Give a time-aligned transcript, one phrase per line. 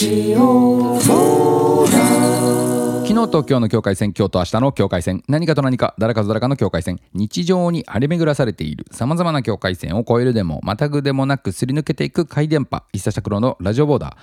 [0.00, 1.08] ジオ昨
[3.08, 14.16] 日と今日の境界線今日と明日の境界線何かと何か誰かと誰かの境界線日常に荒れ巡らされているさまざまな境界線を越えるでもまたぐでもなくすり抜けていく回電波一茶黒のラジオボーダ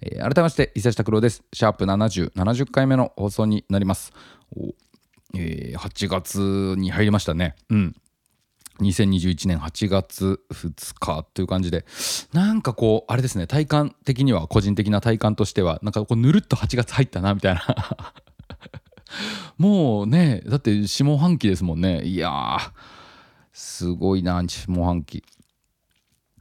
[0.00, 1.42] ー、えー改めまして伊佐下黒です。
[1.52, 4.12] シャープ7070回目の放送になります。
[4.56, 4.72] お
[5.34, 6.38] えー8月
[6.78, 7.56] に入りましたね。
[7.70, 7.96] うん。
[8.80, 11.84] 2021年8月2日という感じで
[12.32, 17.62] なんかこうあれですね体感的には個人的な体感としてはなんかこうぬるっと8月入ったなみたいな。
[19.58, 22.02] もうねだって下半期ですもんね。
[22.04, 22.58] いや
[23.52, 25.22] すごいな下半期。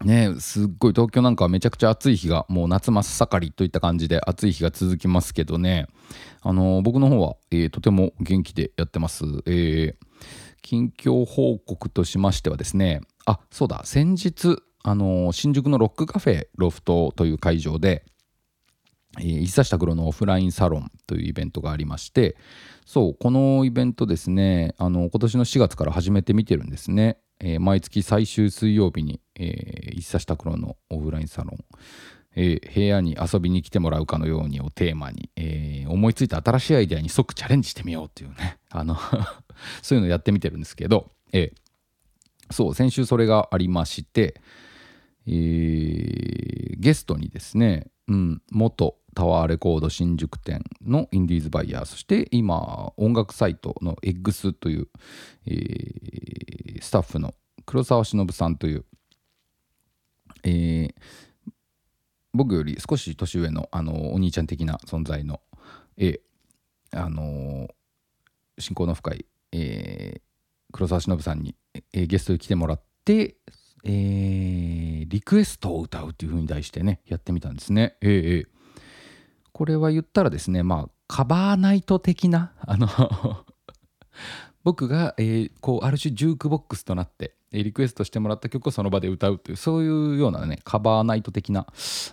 [0.04, 5.88] ねすっごい東京なんかはめちゃくちゃ暑い日がもう夏真っ盛りといった感じで暑い日が続きますけどね。
[6.42, 9.24] あのー僕の方は、えーとても元気でやってます。
[9.46, 10.06] えー
[10.64, 18.04] 近況報告としましてはですねあそうだ先日あの新宿のロックカフェロフトという会場で
[19.20, 22.36] えー、伊佐下黒のオフラインサロンというイベントがありまして
[22.86, 31.58] そうこのイベントですねあの今年の4月から始めてみてるんですね、えー毎月最終水曜日に、えー、伊佐下黒のオフラインサロン、
[32.36, 38.98] えー部屋に遊びに来てもらうかのようにをテーマに、えー思いついた新しいアイデアに即チャレンジしてみようっていうねあの
[39.82, 41.64] そういうのやってみてるんですけど、えー
[42.52, 44.36] そう先週それがありまして、
[45.26, 54.88] えーゲストにですね、うん、元タワーレコード新宿店のインディーズバイヤーそして今音楽サイトの X という、
[55.48, 57.34] えースタッフの
[57.66, 58.86] 黒沢忍さんという、
[60.44, 60.94] えー
[62.34, 65.40] 僕より少し年上のあのお兄ちゃん的な存在の、
[65.98, 67.74] えーあのー
[68.60, 70.22] 親交の深い、えー
[70.76, 71.56] 黒沢忍さんに、
[71.94, 73.38] えーゲストに来てもらって、
[73.86, 77.96] えーリクエストを歌うっていう風に題してねやってみたんですね。
[78.02, 78.48] えーえー
[79.52, 82.88] これは言ったらですねまあカバーナイト的なあの
[84.64, 91.68] 僕が、えーこうある種ジュークボックスとなって、えーリクエストしてもらった曲をその場で歌うというそういうようなねカバーナイト的な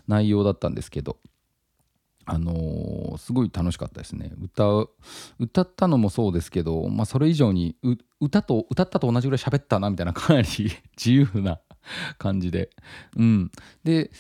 [0.07, 1.17] 内容だったんですけど
[2.27, 4.33] あのーすごい楽しかったですね。
[4.41, 4.91] 歌う
[5.39, 7.77] 歌ったのもそうですけど、まあ、それ以上に
[8.21, 11.61] 歌と歌ったと同じぐらい喋ったなみたいな かなり自由な
[12.19, 12.71] 感じで。
[13.17, 13.51] うん。
[13.85, 14.11] で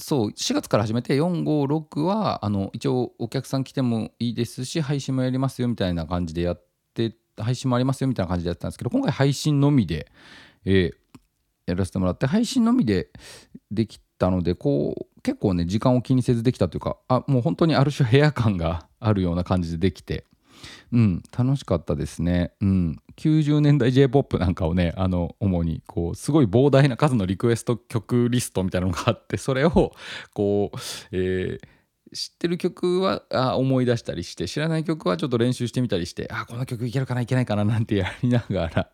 [0.00, 6.64] そう4月から始めて456はあの一応お客さん来てもいいですし配信もやりますよみたいな感じでやっ
[6.94, 10.10] て配信もありますよみたいな感じでやってたんですけど今回配信のみで、
[10.64, 11.08] えー
[11.68, 13.10] やらせてもらって配信のみで
[13.70, 20.24] できたのでこう結構ね時間を気にせずできたというかあもう本当にある種部屋感が あるような感じでできて
[20.92, 22.52] うん楽しかったですね。
[22.60, 22.96] うん。
[23.16, 29.92] 90年代 j p o p なんかをねあの主にこうすごい膨大な数のリクエスト曲リストみたいなのがあって それを
[30.34, 30.78] こう、
[31.12, 31.68] えー
[32.14, 38.90] 知ってる曲はあ思い出したりして知らない曲はちょっと練習してみたりしてあこの曲いけるかないけないかななんて やりながら。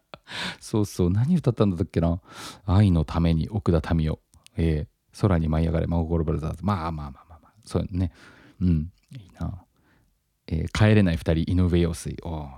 [0.58, 1.10] そうそう。
[1.10, 2.20] 何歌ったんだったっけな？
[2.66, 4.18] 愛のために奥田民生、
[4.56, 4.93] えー。
[5.20, 6.64] 空に舞い上がれ真心ブラザーズ。
[6.64, 8.12] まあまあまあまあまあそうね。
[8.60, 8.92] うん。
[9.12, 9.64] いいな、
[10.48, 12.16] えー帰れない二人井上陽水。
[12.22, 12.48] お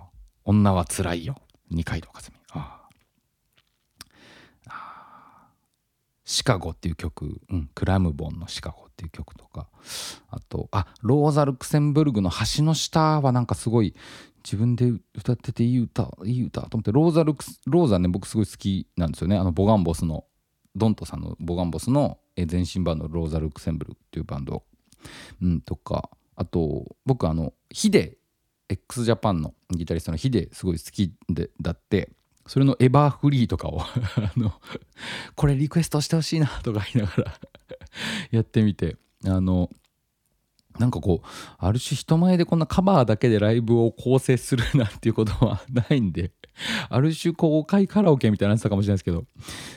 [0.44, 1.36] 女はつらいよ。
[1.70, 2.26] 二階堂和美。
[2.50, 2.88] あ
[4.68, 5.48] あ
[6.24, 9.68] シカゴっていう曲、うん、クラムボンのシカゴっていう曲とか。
[10.28, 13.94] あとあローザ・ルクセンブルグの橋の下はなんかすごい
[14.44, 19.36] 自分で歌ってていい歌いい歌と思ってローザ・ルクスローザね僕すごい好きなんですよね。
[19.36, 20.24] あのボガンボスの
[20.76, 24.62] ドントさんのボガンボスのえー前身バンドローザ・ルクセンブルっていうバンド、
[25.42, 28.18] うん、とかあと僕あのヒデ
[28.68, 32.10] x ジャパンのギタリストのヒデすごい好きでだって
[32.46, 34.52] それのエバーフリーとかを あの
[35.34, 37.34] これリクエストしてほしいなとか言いながら
[38.30, 39.70] やってみてあの
[40.78, 41.26] なんかこう
[41.58, 46.32] ある種人前でこんなカバーだけでライブを構成するなんていうことはないんで
[46.88, 49.24] ある種公開カラオケみたいになやつかもしれないですけど。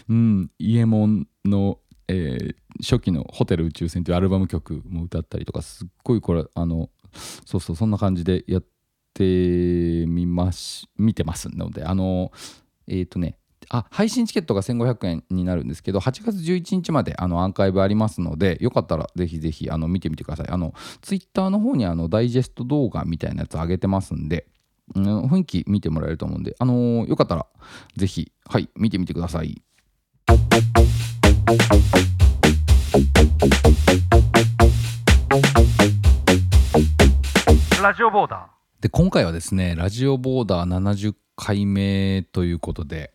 [0.09, 6.89] うんイエモンの、えー初期の「ホテル宇宙船」というアルバム曲も歌ったりとかすっごいこれあの
[7.45, 8.65] そうそうそんな感じでやっ
[9.13, 12.31] てみます見てますのであの
[12.87, 13.37] えっ、とね
[13.69, 20.47] あ配信チケットが1500円になるんですけど8月11日まであのアーカイブありますのでよかったらぜひぜひあの見てみてください。
[20.49, 24.47] あのツイッターの方にあのダイジェスト動画みたいなやつ上げてますんで、
[24.95, 27.45] うん、雰囲気見てもらえると思うんであのよかったら
[27.95, 29.61] ぜひはい見てみてください。
[37.81, 38.81] ラジオボーダー。
[38.81, 43.11] で今回はですねラジオボーダー70回目ということで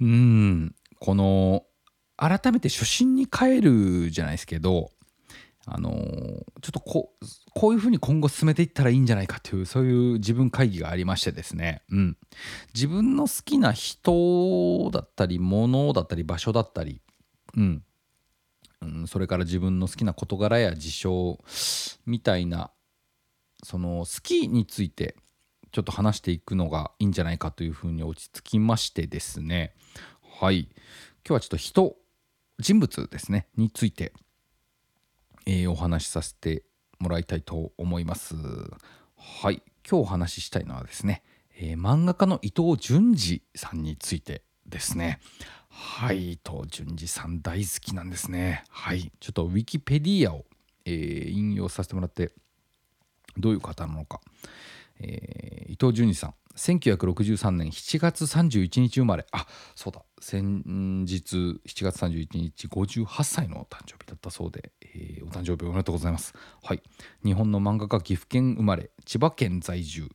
[0.00, 1.64] うーんこの
[2.16, 4.90] 改めて初心に帰るじゃないですけど
[5.66, 12.16] あのちょっとこうこういうふうに今後進めていったらいいんじゃないかというそういう自分会議がありましてですね、うん、
[12.74, 17.00] 自分の好きな人だったり物だったり場所だったり、
[17.56, 17.82] うん。
[18.80, 21.38] うん、それから自分の好きな事柄や事象
[22.04, 22.72] みたいな
[23.62, 25.14] その好きについて
[25.70, 29.74] ちょっと話していくのがいいんじゃないかというふうに落ち着きましてですね。
[30.40, 30.68] はい。
[31.24, 31.96] 今日はちょっと人
[32.58, 33.46] 人物ですね。
[33.56, 34.12] について。
[35.46, 36.64] えーお話しさせて
[36.98, 38.34] もらいたいと思います。
[39.16, 41.22] はい今日お話ししたいのはですね、
[41.56, 45.20] えー漫画家の伊藤潤二さんについてですね。
[45.68, 48.64] はい伊藤潤二さん大好きなんですね。
[48.68, 50.44] はいちょっとウィキペディアを、
[50.84, 52.32] えー引用させてもらって
[53.36, 54.20] どういう方なのか。
[55.00, 60.62] えー伊藤潤二さん1963年7月31日生まれあそうだ先
[61.06, 66.34] 日7月31日58歳の誕生日だったそうで、えーお誕生日おめでとうございます。
[66.62, 66.82] はい。
[67.24, 70.08] 日本の漫画家岐阜県生まれ千葉県在住。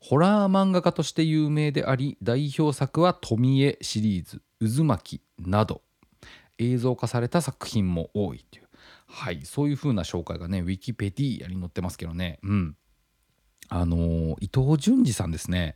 [0.00, 4.42] ホラー漫画家として有名であり代表作は「富江」シリーズ
[4.76, 5.82] 「渦巻き」など。
[6.58, 8.68] 映像化された作品も多いという。
[9.06, 9.42] はい。
[9.44, 12.40] そういう風な紹介がねウィキペディアに載ってますけどね。
[12.42, 12.76] うん。
[13.70, 15.74] あの伊藤潤二さんですね。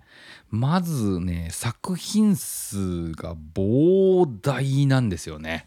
[0.50, 5.66] まずね作品数が膨大なんですよね。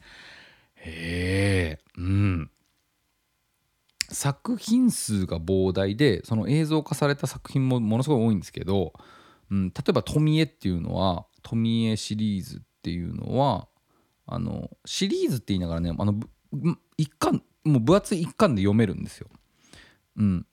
[0.75, 2.51] へえうん。
[4.09, 8.93] 作品数が膨大でその映像化された作品もものすごい多いんですけど、
[9.51, 13.67] うん、例えば「富江」っていうのは「富江」シリーズっていうのは
[14.27, 16.19] あのシリーズって言いながらねあの
[16.97, 19.27] 一巻もう分厚い一巻で読めるんですよ。
[20.17, 20.45] うん、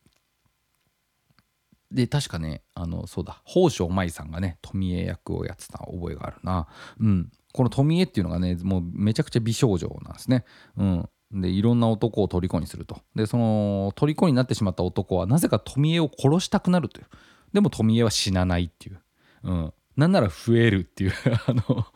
[1.92, 6.66] で確かねあのそうだ宝生舞さんがね富江役をやってた覚えがあるな、
[6.98, 10.44] うん、この富江っていうのがねもうめちゃくちゃ美少女なんですね、
[10.76, 13.00] うん、でいろんな男を虜にすると。
[13.14, 17.06] でその虜になってしまった男はなぜか富江を殺したくなるという。
[17.52, 19.00] でも富江は死なないっていう、
[19.44, 21.12] うん、なんなら増えるっていう
[21.46, 21.86] あの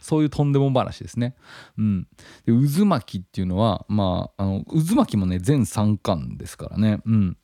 [0.00, 1.36] そういうとんでも話ですね。
[1.76, 2.08] うん、
[2.46, 7.00] で渦巻きっていうのはまああの渦巻きもね全3巻ですからね。
[7.04, 7.36] うん。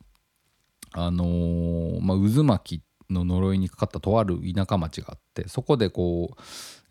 [0.93, 2.83] あのーまあ、渦巻き
[3.13, 6.41] の呪いにかかったとある田舎町があってそこでこう、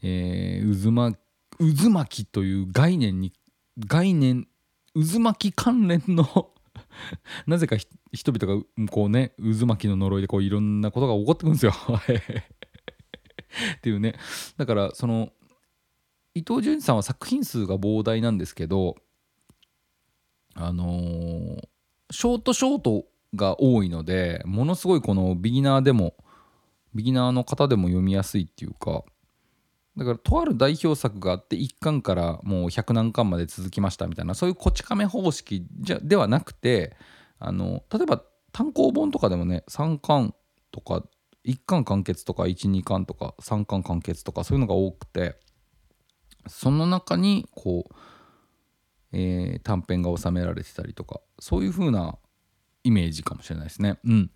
[0.02, 1.18] えー渦巻
[1.60, 3.34] 渦巻きという概念に
[3.80, 4.48] 概念
[4.94, 6.52] 渦巻き関連の
[7.48, 7.78] なぜか
[8.12, 11.74] 人々がこうね渦巻きの呪いでこういろんなことが起こってくるんですよ。
[13.78, 14.16] っていうね
[14.58, 15.32] だからその
[16.36, 18.96] 伊藤潤二さんは作品数が膨大なんですけど
[20.54, 21.68] あのー
[22.12, 23.06] ショートショート
[23.36, 26.16] が多いのでものすごいこのビギナーでも
[26.96, 29.04] ビギナーの方でも読みやすいっていうか
[30.00, 36.96] だからとある代表作があって1巻からもう100何巻まで続きましたみたいなそういうこち亀方式じゃではなくて
[37.38, 38.24] あの例えば
[38.54, 40.34] 単行本とかでもね3巻
[40.72, 41.04] とか
[41.46, 45.36] 1巻完結とか12巻とか3巻完結とかそういうのが多くて
[46.48, 47.96] その中にこう、
[49.12, 52.18] えー短編が収められてたりとかそういう風な
[52.86, 54.00] イメージかもしれないですね。
[54.06, 54.32] うん、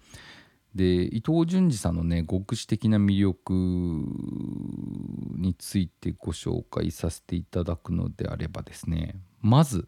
[0.76, 9.88] で伊藤潤二さんのね極視的な魅力についてご紹介させていただくのであればですねまず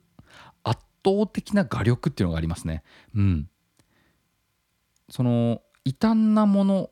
[0.64, 2.84] 圧倒的な画力っていうのがありますね。
[3.16, 3.50] うん、
[5.10, 6.90] その異端なもの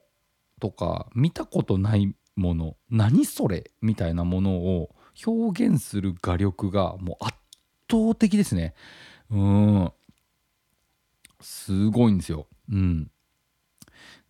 [0.60, 3.70] とか見たことないもの何それ？
[3.82, 7.38] みたいなものを表現する画力がもう圧
[7.92, 8.74] 倒的ですね。
[9.30, 9.92] うん
[11.42, 12.48] すごいんですよ。
[12.72, 13.12] うん、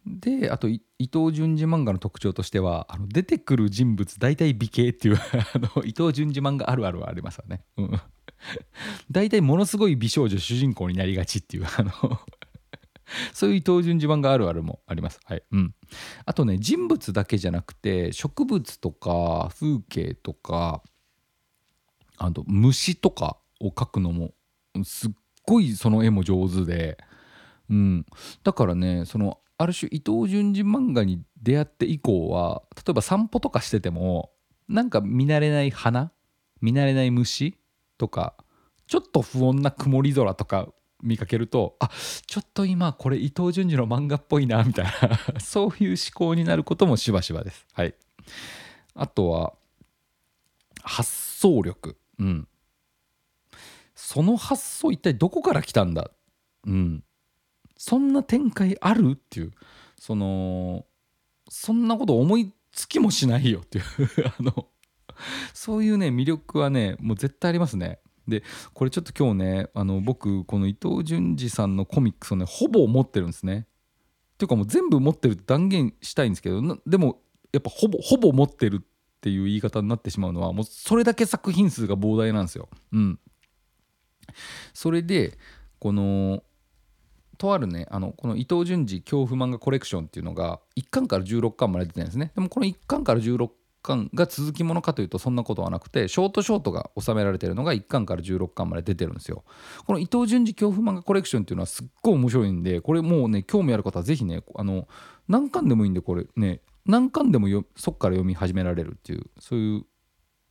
[0.05, 5.15] であと伊藤潤二漫画の特徴としてはあの出てくる人物大体美形っていう
[5.55, 7.63] あの伊藤潤二漫画あるあるはありますよね。
[7.77, 8.01] うん、
[9.11, 11.91] 大体ものすごい美少女主人公になりがちっていうあの
[13.33, 15.19] そういう伊藤潤二漫画あるあるもあります。
[15.23, 15.75] はいうん、
[16.25, 20.83] あとね人物だけじゃなくて植物とか風景とか
[22.17, 24.33] あと虫とかを描くのも
[24.83, 25.11] すっ
[25.45, 26.97] ごいその絵も上手で、
[27.69, 28.05] うん、
[28.43, 34.31] だからねそのある種伊藤潤二漫画に出会って以降は例えば散歩とかしてても
[34.67, 36.11] なんか見慣れない花
[36.61, 37.57] 見慣れない虫
[37.97, 38.35] とか
[38.87, 40.67] ちょっと不穏な曇り空とか
[41.01, 41.89] 見かけるとあ
[42.27, 47.65] ちょっと今これ伊藤潤二の漫画っぽいなみたいな そういう思考になることもしばしばです。
[47.71, 47.95] はい、
[48.95, 49.53] あとは
[50.81, 52.47] 発想力、うん、
[53.95, 56.11] その発想一体どこから来たんだ、
[56.67, 57.03] うん、
[57.85, 59.11] そんな展開ある？
[59.11, 59.51] っていう
[59.99, 60.85] その
[61.49, 63.83] そんなこと思いつきもしないよっていう
[64.39, 64.69] あの
[65.53, 67.99] そういうね魅力はねもう絶対ありますね。
[68.25, 68.41] で
[68.73, 73.67] これちょっと今日ねあの僕この伊藤潤二さんのコミックスをねほぼ持ってるんですね。
[74.35, 77.21] っていうかもう全部持ってるって断言したいんですけどでも
[77.51, 78.85] やっぱほぼほぼ持ってるっ
[79.19, 82.69] ていう言い方になってしまうのはもうそれだけ作品数が膨大なんですよ。
[82.93, 83.19] うん、
[84.73, 85.37] それで
[85.79, 86.43] この
[87.37, 92.31] とあるねあのこの伊藤潤二恐怖漫画コレクションっていうのが1巻から16巻まで出てるんですね。
[92.35, 93.49] でもこの1巻から16
[93.83, 99.43] 巻が続きものかというとそんなことはなくてショートショートが収められてるのが1巻から16巻まで出てるんですよ。
[99.85, 104.87] この伊藤潤二恐怖漫画コレクションっていうのはすっごい面白いんでこれもうね興味ある方はぜひねあの
[105.27, 109.85] 何巻でもいいんでこれね何巻でもよそっから読み始められるっていうそういう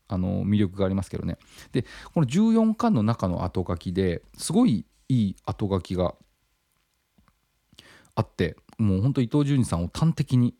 [0.08, 1.38] あの魅力がありますけどね。
[1.72, 6.14] でこの14巻の中の後書きですごいいい後書きが
[8.14, 10.54] あってもうほんと伊藤潤二さんを端的に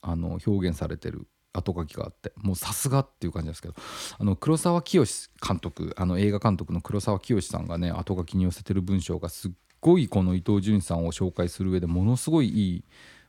[0.00, 3.74] あの表現されてる後書きがあってもうさすがっていう感じですけど
[4.18, 5.04] あの黒沢清
[5.46, 9.50] 監督あの映画監督の黒沢清さんがね後書きに寄せてる文章がすっ
[9.80, 12.84] ごいこの伊藤潤二さんを紹介する上でものすごいいい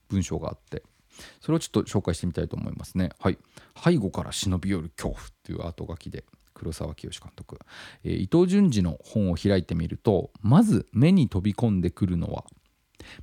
[0.09, 0.83] 文章があって
[1.41, 3.09] それをちょっと紹介してみたいと思いますね。
[3.19, 3.37] はい、
[3.83, 6.23] 背後から忍び寄る恐怖っていう後書きで
[6.53, 7.59] 黒沢清監督、
[8.03, 12.45] えー、伊藤潤二の本を開いてみるとまず目に飛び込んでくるのは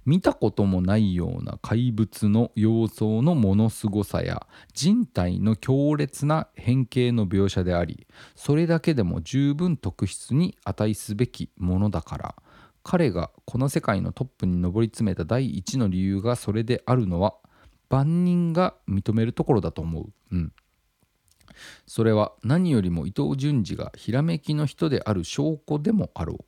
[0.05, 12.35] 見たこともないような怪物の様相のものすごさや人体の強烈な変形の描写でありそれだけでも十分特筆に値すべきものだから
[12.83, 17.35] 彼がこの世界のトップに上り詰めた第一の理由がそれであるのは
[17.88, 20.12] 万人が認めるところだと思う。
[20.31, 20.52] うん
[21.87, 26.45] それは何よりも伊藤潤二がひらめきの人である証拠でもあろう。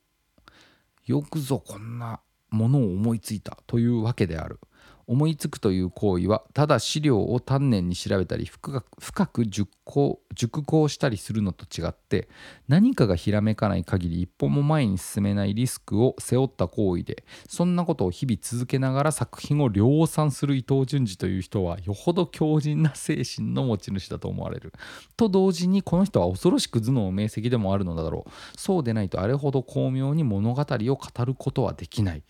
[1.06, 4.60] よくぞこんなものを思いついたというわけである。
[5.08, 12.28] 思いつくという行為はただ資料を丹念に調べたり深く熟考熟考したりするのと違って
[12.68, 24.74] 何かがひらめかない限り一歩も前に進めないリスクを背負った行為でそんなことを日々続けながら作品を量産する伊藤潤二という人はよほど強靭な精神の持ち主だと思われる。
[25.16, 28.30] と同時にこの人は恐ろしく頭脳明晰でもあるのだろう。
[28.56, 32.22] そうでないとあれほど巧妙に物語を語ることはできない。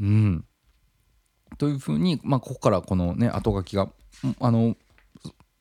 [0.00, 0.44] うん
[1.60, 3.90] というふうに、まあ、ここからこのね後書きが
[4.40, 4.76] あの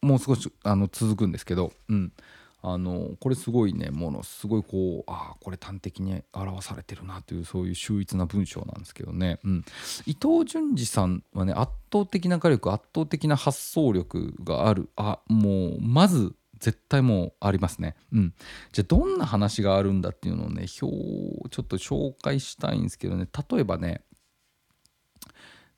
[0.01, 2.13] もう少しあの続くんですけど、うん、
[2.61, 9.65] あのこれすごいねものすごいこうああこれ端的に表されてるなというそういう秀逸な文章なんですけどね、うん、
[10.05, 14.87] 伊藤潤二さんはね圧倒的な画力圧倒的な発想力がある。
[14.95, 17.95] あもうまず絶対もうありますね。
[18.13, 18.33] うん。
[18.71, 23.27] じゃあどんな話があるんだっていうのをね表をちょっと紹介したいんですけどね。
[23.51, 24.01] 例えばね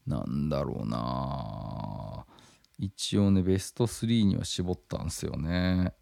[0.07, 2.25] なんだろうな
[2.77, 5.93] 一応ねベスト3には絞ったんすよね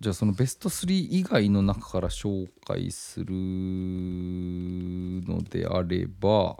[0.00, 3.26] じゃあそのベスト3以外の中から紹介する
[5.26, 6.56] のであれば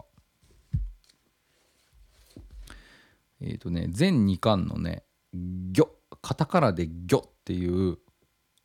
[3.41, 5.03] えっ、ー、とね全2巻のね
[5.71, 5.87] 「魚」
[6.21, 7.97] カタカナで「魚」っていう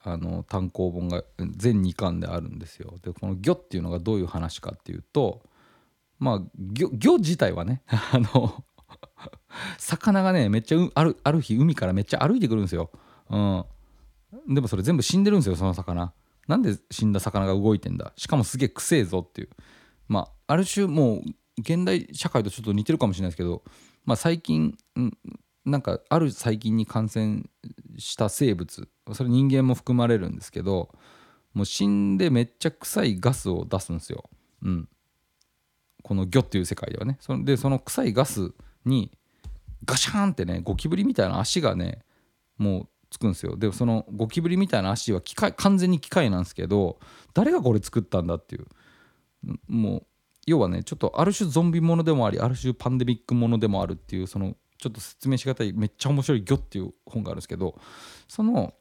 [0.00, 2.99] あの単行本が全2巻であるんですよ。
[3.02, 5.42] でこの「魚」っていうのがどういう話かっていうと
[6.18, 8.64] まあ魚魚自体はね あの
[9.78, 12.90] 魚がねめっちゃあるある日海からめっちゃ歩いてくるんですよ。
[13.30, 13.37] う
[14.50, 16.12] ん、でもそれ全部死んでるんですよその魚。
[16.47, 18.12] なんで死んだ魚が動いてんだ？
[18.16, 19.49] しかもすげえくせえぞっていう
[20.09, 21.23] まあある種もう
[21.59, 23.62] 現代社会とちょっと似てるかもしれないですけど、
[24.04, 24.76] まあ、最近
[25.64, 27.44] なんかある細菌に感染
[27.97, 30.90] した生物それ人間も含まれるんですけど
[31.54, 34.28] もう死んでめっちゃ臭いガスを出すんですよ。
[34.62, 34.88] うん、
[36.04, 37.16] この魚っていう世界ではね。
[37.18, 38.52] そでその臭いガス
[38.84, 39.11] に
[39.84, 42.04] ガシャーンってねゴキブリみたいな足がね
[42.58, 43.56] もうつくんですよ。
[43.56, 46.99] でそのゴキブリみたいな足は機械完全に機械なんですけど
[47.32, 48.66] 誰がこれ作ったんだっていう。
[49.66, 50.06] もう
[50.46, 57.78] 要はねちょっとある種ゾンビものでもありある種パンデミックものでもあるっていうそのちょっと説明しがたいめっちゃ面白い「魚」っていう本があるんですけど
[58.28, 58.75] その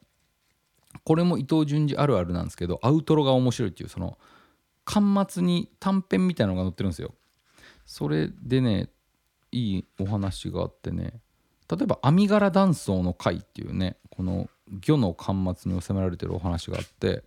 [1.04, 4.18] これも伊藤潤二あるあるなんですけどアウトロが面白いっていうその
[4.84, 7.14] 「巻末に短編みたいのが載ってるんですよ。
[7.86, 8.88] それでね
[9.52, 11.20] いいお話があってね
[11.70, 17.24] 例えば「網柄断層の会」っていうねこの魚の巻末に収められてるお話があって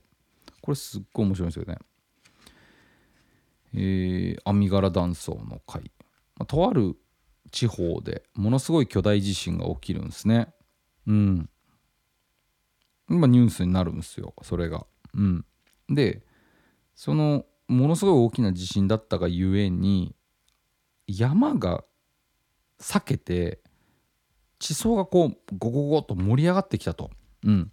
[0.61, 1.77] これすっごい面白いんですよね。
[3.73, 5.91] えー、網柄断層の会、
[6.35, 6.95] まあ、とある
[7.51, 10.53] 地方でものすごい巨大地震が起きるんですね。
[11.05, 11.49] うん。
[13.09, 14.85] 今ニュースになるんですよそれが。
[15.13, 15.45] うん。
[15.89, 16.23] で
[16.97, 20.15] そのものすごい大きな地震だったがゆえに
[21.05, 21.83] 山が
[22.79, 23.61] 裂けて
[24.57, 27.11] 地層がこうゴゴゴと盛り上がってきたと。
[27.45, 27.71] うん、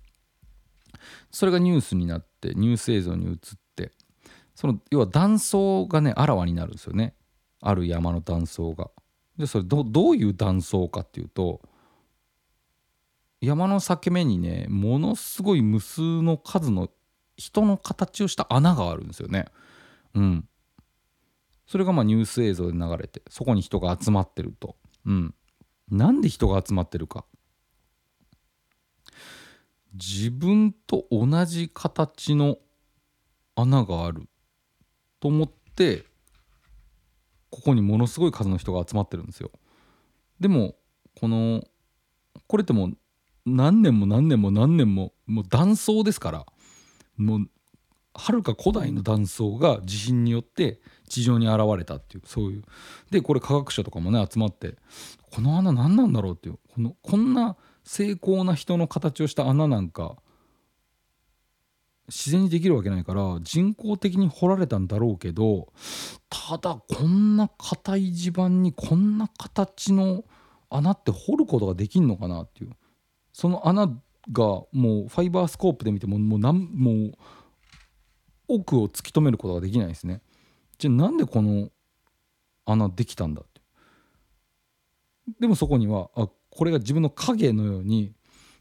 [1.31, 3.37] それがニュースになってニュース映像に映っ
[3.75, 3.93] て
[4.54, 7.14] その要は断層がねあらわになるんですよね
[7.62, 8.90] ある山の断層が。
[9.38, 11.62] でそれどどういう断層かっていうと
[13.40, 16.90] 山の裂け目にねものすごい無数の数の
[17.37, 19.47] 人の形をした穴があるんですよね。
[20.14, 20.49] うん。
[21.67, 24.76] それがまあニュース映像で流れてそこに人が集まってると。
[25.07, 25.35] うん。
[25.91, 27.25] なんで人が集まってるか。
[29.95, 32.59] 自分と同じ形の
[33.55, 34.29] 穴がある
[35.21, 36.05] と思って
[37.50, 39.50] ここにものすごい数の人が集まってるんですよ。
[40.41, 40.75] でも
[41.19, 41.62] この
[42.49, 42.97] これってもう
[43.47, 46.47] 何年も何年も何年ももう断層ですから
[47.16, 47.49] もう
[48.14, 52.64] はるか古代の断層が地震によって地上に現れたっていうそういう。
[53.11, 54.76] でこれ科学者とかもね集まって
[55.33, 60.16] この穴何なんだろうっていうこのこんな精巧な人の形をした穴なんか
[62.09, 65.73] 自然にできるわけないから人工的に掘られたんだろうけど
[66.28, 70.25] ただこんな硬い地盤にこんな形の
[70.71, 72.71] 穴って掘ることができんのかなっていう。
[73.33, 73.88] その穴
[74.33, 77.12] がもうファイバースコープで見てももうなんもう
[78.49, 80.23] 奥を突き止めることができないですね。
[80.78, 81.71] じゃあなんでこの
[82.66, 83.61] 穴できたんだって。
[85.40, 88.12] でもそこにはあこれが自分の影のように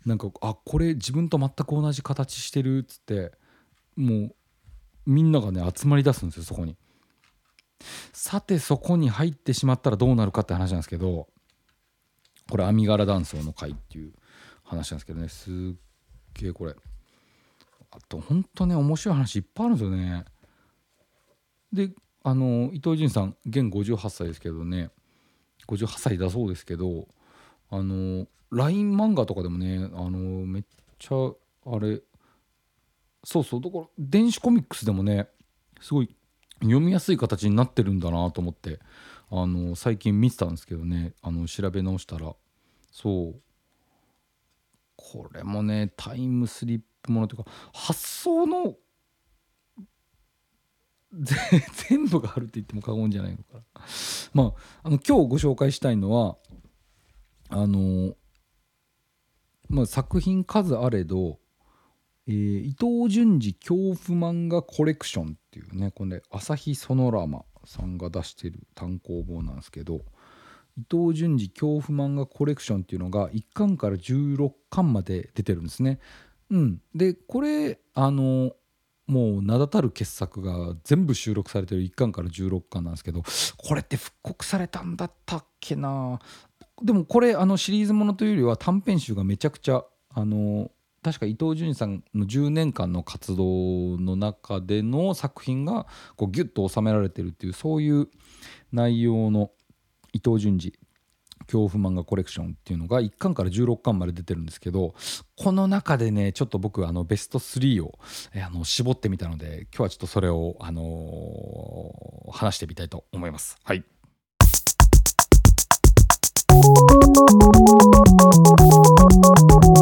[0.06, 3.32] なんかあこれ自分と全く同じ形してるっつって
[3.96, 4.36] もう
[5.06, 6.78] みんながね集まりだすんですよそこに。
[8.14, 11.28] さてそこに入ってしまったらどうなるかって話なんですけど
[12.50, 14.14] これ「網柄断層の会」っていう
[14.74, 15.54] 話なんですけどねすっ
[16.34, 16.76] げえこれ
[17.92, 20.26] あとほんとね面白い話いっぱいあるんですよね。
[21.72, 21.92] で
[22.24, 24.90] あの伊藤潤さん現58歳ですけどね
[25.68, 27.08] 58歳だそうですけど
[27.70, 30.64] あの LINE 漫画とかでもねあのめっ
[31.00, 31.16] ちゃ
[31.66, 32.02] あれ
[33.24, 35.28] そうそうだから電子コミックスでもね
[35.82, 36.16] すごい
[36.62, 38.80] 読みやすい形になってるんだなと思って
[39.30, 42.34] あの最近見てたんですけどねあの調べ直したら
[42.92, 43.42] そう
[44.96, 48.76] これもねタイムスリップものというか発想の
[51.90, 53.64] 全部があるって言っても過言じゃないのかな。
[54.34, 54.54] まあ
[54.84, 56.38] あの今日ご紹介したいのは
[57.50, 58.16] あの
[59.70, 61.40] まあ、作品数あれど、
[62.28, 70.02] えー伊藤潤二恐怖漫画コレクションっていうねこれ朝日ソノラマさんが出してる単行本なんですけど
[70.78, 76.00] 伊藤潤二恐怖漫画コレクションっていうのが1巻から16巻まで出てるんですね。
[76.50, 78.54] うん、でこれあの
[79.08, 83.24] もう名だたる傑作が全部収録されてる1巻から16巻なんですけど
[83.58, 86.20] これって復刻されたんだったっけな
[86.82, 90.72] でもこれあのシリーズものというよりは短編集がめちゃくちゃあの
[91.04, 98.08] 確か伊藤潤二さんの10年間の活動の中での作品がこうギュッと収められてるっていうそういう
[98.72, 99.52] 内容の
[100.14, 100.74] 伊藤潤二
[101.46, 104.94] 恐怖漫画コレクションっていうのが1巻から16巻まで出てるんですけど
[105.36, 108.00] この中でねちょっと僕あのベスト3を
[108.36, 113.58] あの絞ってみたので今日はちょっとそれを、あの話してみたいと思います。
[113.64, 113.84] はい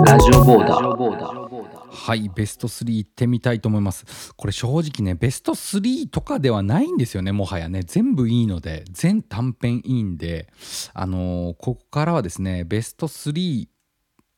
[0.06, 1.51] ラジオボーダー。
[1.94, 4.34] はいベスト3いってみたいと思います。
[4.36, 7.82] これ正直ねベスト3とかではないんですよねもはやね。
[7.86, 10.48] 全部いいので全短編いいんで
[10.94, 13.68] あのーここからはですねベスト3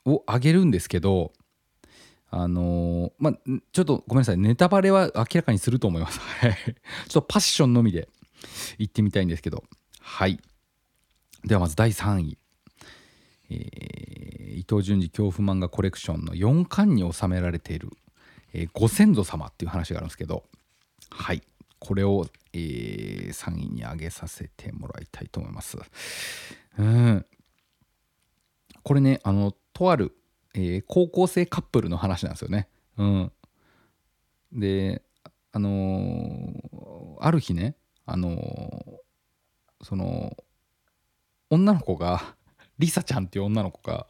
[0.06, 1.32] を上げるんですけど
[2.32, 3.34] あのーまあ
[3.72, 6.20] ちょっとごめんなさいネタバレは明らかにすると思います。
[7.08, 8.10] ちょっとパッションのみで
[8.80, 9.64] 言ってみたいんですけど。
[10.00, 10.40] はい。
[11.46, 12.38] ではまず第3位。
[13.54, 17.90] 伊藤潤二恐怖漫画コレクションの4巻に収められている、
[18.54, 20.44] えーご先祖様っていう話があるんですけど
[21.10, 21.42] はい。
[21.80, 25.78] これを、えー3位に上げさせてもらいたいと思います。
[26.78, 27.26] うん。
[28.84, 30.16] これねあのとある、
[30.56, 32.68] えー高校生カップルの話なんですよね。
[32.98, 33.32] うん。
[34.52, 35.02] で
[35.52, 40.38] あのーある日ねあのーその
[41.50, 42.36] 女の子が
[42.80, 44.08] リサちゃんっていう女の子が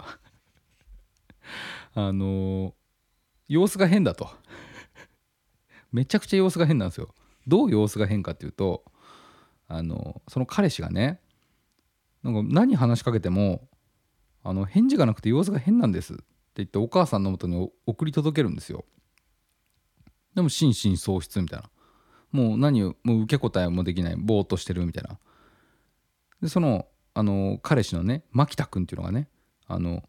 [1.94, 2.74] あの
[3.48, 4.30] 様子が変だと。
[5.92, 7.14] めちゃくちゃ様子が変なんですよ。
[7.46, 8.84] どう様子が変かっていうと
[9.68, 11.20] あのその彼氏がね
[12.24, 13.68] なんか何話しかけても
[14.44, 16.24] あの返事がなくて様子が変なんですって
[16.58, 18.86] 言ってお母さんのもとに送り届けるんですよ。
[20.34, 21.70] でも心神喪失みたいな。
[22.32, 24.16] もう何もう受け答えもできない。
[24.18, 25.20] ぼーっとしてるみたいな。
[26.42, 29.28] でそのあの彼氏のね牧田君っていうのがね
[29.68, 30.04] あの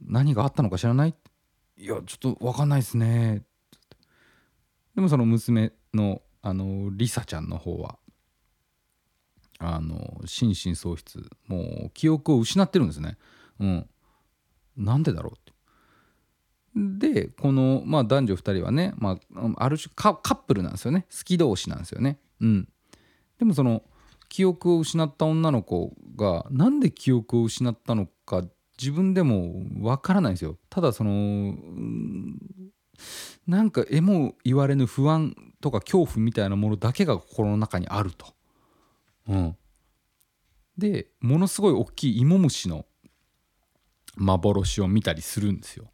[0.00, 1.14] 何があったのか知らない
[1.76, 3.44] 「いやちょっと分かんないですね」
[4.94, 7.98] でもその娘のあのリサちゃんの方は
[9.58, 13.16] あの心神喪失もう記憶を失ってるんですね。
[13.60, 13.88] うん、
[14.76, 15.54] なんでだろうって。
[16.76, 22.18] でこの、まあ、男女2人はね、まあ、ある種カップルなんですよね好き同士なんですよね。
[22.40, 22.68] うん、
[23.38, 23.84] でもその
[24.34, 28.42] 記憶を失った女の子がなんで記憶を失ったのか
[28.76, 30.58] 自分でもわからないんですよ。
[30.70, 31.54] ただその
[33.46, 38.34] なんかえも言われぬ不安とか恐怖みたいなものだけが心の中にあると。
[39.28, 39.56] うん、
[40.76, 42.86] でものすごい大きい芋虫の
[44.16, 45.92] 幻を見たりするんですよ。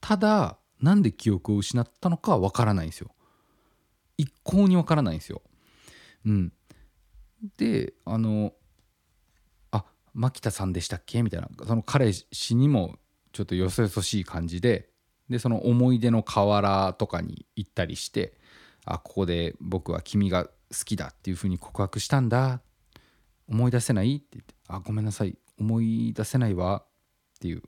[0.00, 3.10] ただなんで記憶を失ったのかわからないんですよ。
[4.16, 5.42] 一向にわからないんですよ。
[6.24, 6.52] うん、
[7.56, 8.52] であの
[9.70, 11.22] あ牧田さんでしたっけ？
[11.22, 11.48] みたいな。
[11.66, 12.96] その彼氏にも
[13.32, 14.90] ちょっとよそよそしい感じで。
[15.28, 18.34] でその思い出の河原とかに行ったりして
[18.84, 20.50] あここで僕は君が好
[20.84, 22.60] きだっていうふうに告白したんだ。
[23.48, 25.36] 思い出せないって言ってあごめんなさい。
[25.58, 26.82] 思い出せないわ。
[26.84, 27.62] っていう。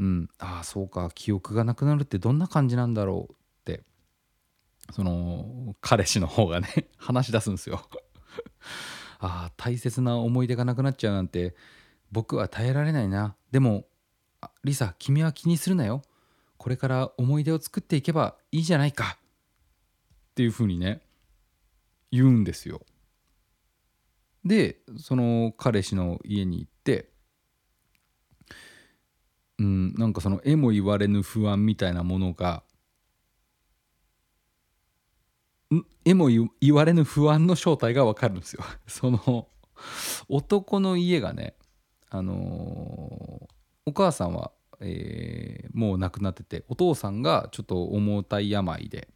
[0.00, 0.28] うん。
[0.38, 1.10] ああそうか。
[1.14, 3.84] 記憶がなくなるってどんな感じなんだろうって。
[4.92, 7.88] その彼氏の方がね話し出すんですよ。
[9.18, 11.54] ああ大切な思い出がなくなっちゃうなんて
[12.12, 13.34] 僕は耐えられないな。
[13.50, 13.84] でも
[14.64, 16.02] リサ君は気にするなよ。
[16.56, 19.18] これから思い出を作っていけばいいじゃないか。
[20.30, 21.00] っていうふうにね
[22.10, 22.82] 言うんですよ。
[24.44, 27.10] でその彼氏の家に行って
[29.58, 32.62] うんなんかそのえも言われぬ不安みたいなものが
[36.04, 36.28] えも
[36.60, 38.64] 言われぬ不安の正体が分かるんですよ。
[38.86, 39.48] その
[40.28, 41.54] 男の家がね
[42.10, 43.46] あのー、
[43.86, 49.08] お母さんはえー、もう亡くなっててお父さんがちょっと重たい病で、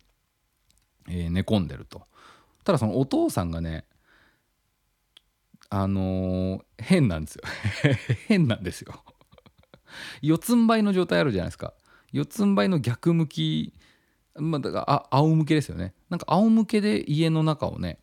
[1.09, 2.03] えー、寝込んでると
[2.65, 3.85] ただそのお父さんがね
[5.71, 7.43] あのー、変なんですよ
[8.29, 8.93] 変なんですよ
[10.21, 11.75] 四つん這いの状態あるじゃないですか
[12.12, 13.75] 四つん這いの逆向き
[14.37, 15.95] まあだからあ仰向けですよね。
[16.09, 17.99] なんか仰向けで家の中をね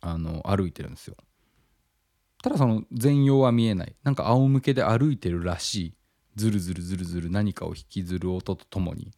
[0.00, 1.16] あの歩いてるんですよ。
[2.42, 3.94] ただその全容は見えない。
[4.02, 5.94] なんか仰向けで歩いてるらしい。
[6.36, 9.10] ずるずるずるずる何かを引きずる音とともに。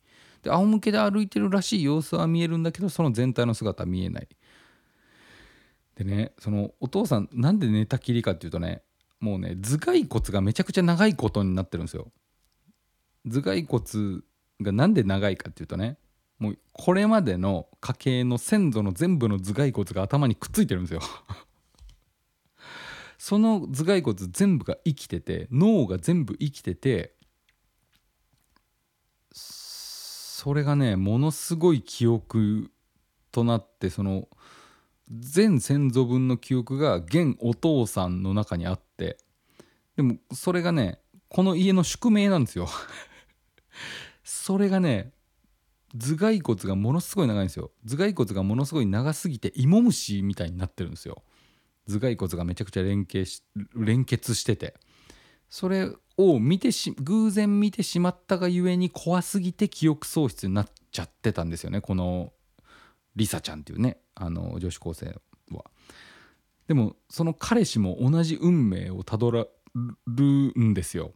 [0.42, 4.28] で仰向けで歩いてるらしい様子は見えるんだけどその全体の姿は見えない。
[5.96, 8.82] でねそのお父さんなんで寝たきりかっていうとね
[9.20, 12.10] もうね頭蓋骨がめちゃくちゃ長いことになってるんですよ。
[13.26, 14.22] 頭蓋骨
[14.60, 15.98] がなんで長いかっていうとね
[16.38, 21.00] もうこれまでの家系の先祖の全部の頭蓋骨が頭にくっついてるんですよ。
[23.18, 27.14] その頭蓋骨全部が生きてて脳が全部生きてて
[29.32, 32.70] それがねものすごい記憶
[33.30, 34.26] となってその
[35.10, 39.18] 全先祖分の記憶が現お父さんの中にあって
[39.96, 42.68] でもそれがねこの家の宿命なんですよ。
[44.40, 45.12] それがね
[45.94, 51.22] 頭蓋骨がものすごい長いんですよ頭蓋骨がものすごい長すぎて芋虫みたいになってるんですよ
[51.86, 53.42] 頭蓋骨がめちゃくちゃ連携し
[53.76, 54.74] 連結してて
[55.50, 62.32] それを見てし偶然見てしまったがゆえに怖すぎて記憶喪失になっちゃってたんですよねこの
[63.16, 65.64] リサちゃんっていうねあの女子高生は。
[66.66, 69.50] でもその彼氏も同じ運命をたどる
[70.58, 71.12] んですよ。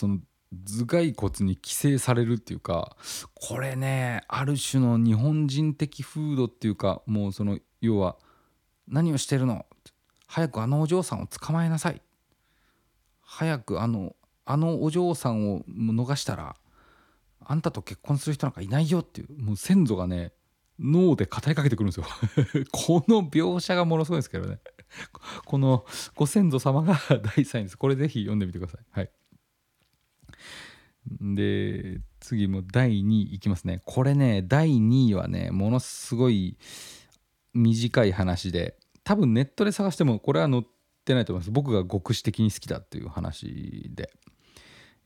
[0.00, 0.18] その
[0.50, 2.96] 頭蓋骨に寄生されるっていうか
[3.34, 8.16] これねある種の日本人的風土っていうかもうその要は
[8.88, 9.66] 何をしてるの？
[10.26, 12.00] 早くあのお嬢さんを捕まえなさい。
[13.20, 16.56] 早くあのあのお嬢さんを逃したら
[17.44, 20.32] あんたと結婚する人なんかいないよっていうもう先祖がね
[20.80, 22.06] 脳で語りかけてくるんですよ。
[22.72, 24.60] この描写がものすごいですけどね。
[25.44, 25.84] この
[26.16, 27.76] ご先祖様が第3位です。
[27.76, 28.84] これぜひ読んでみてください。
[28.90, 29.10] はい。
[31.20, 33.80] で次も第2位いきますね。
[33.84, 36.56] これね第2位はねものすごい
[37.54, 40.62] 短い話で多分ネットで探してもこれは載っ
[41.04, 41.50] てないと思います。
[41.50, 44.10] 僕が極視的に好きだっていう話で、